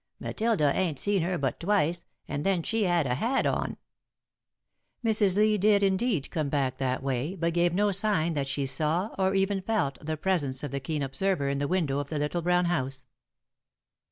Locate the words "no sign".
7.75-8.33